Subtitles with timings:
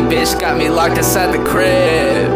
[0.00, 2.30] bitch got me locked inside the crib.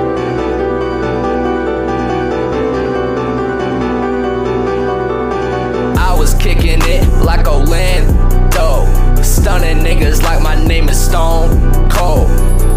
[5.98, 8.86] I was kicking it like Orlando.
[9.22, 12.28] Stunning niggas like my name is Stone Cold.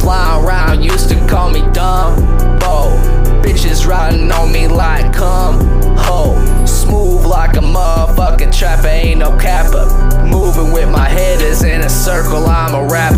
[0.01, 2.99] Flying around used to call me Dumbo.
[3.41, 5.59] Bitches riding on me like come
[5.97, 6.65] ho.
[6.65, 9.85] Smooth like a motherfucking trapper, ain't no capper.
[10.25, 13.14] Moving with my head is in a circle, I'm a raptor.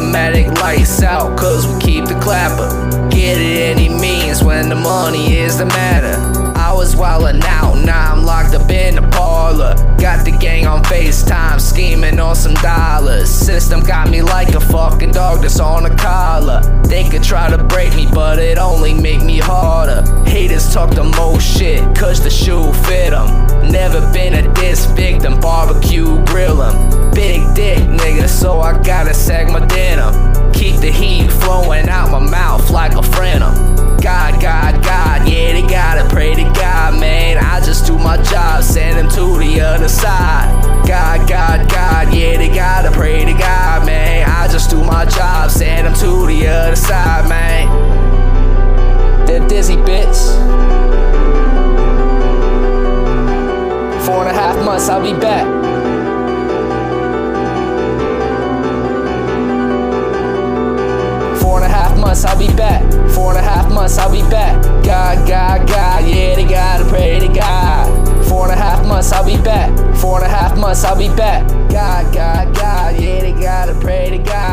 [0.00, 2.70] Automatic lights out, cause we keep the clapper.
[3.10, 6.16] Get it any means when the money is the matter.
[6.58, 9.74] I was wildin' out, now I'm locked up in the parlor.
[9.98, 13.28] Got the gang on FaceTime, scheming on some dollars.
[13.28, 16.62] System got me like a fucking dog that's on a collar.
[16.84, 20.02] They could try to break me, but it only make me harder.
[20.24, 23.28] Haters talk the most shit, cause the shoe fit 'em.
[23.70, 25.19] Never been a diss victim,
[39.60, 40.86] the other side.
[40.86, 44.28] God, God, God, yeah, they gotta pray to God, man.
[44.28, 47.66] I just do my job, send them to the other side, man.
[49.26, 50.18] They're dizzy, bitch.
[54.06, 55.46] Four and a half months, I'll be back.
[61.42, 62.82] Four and a half months, I'll be back.
[63.10, 63.89] Four and a half months.
[70.90, 71.46] I'll be back.
[71.70, 74.49] God, God, God, yeah, they gotta pray to God.